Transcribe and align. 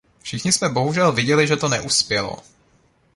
Všichni 0.23 0.51
jsme 0.51 0.69
bohužel 0.69 1.11
viděli, 1.11 1.47
že 1.47 1.55
neuspělo. 1.69 2.37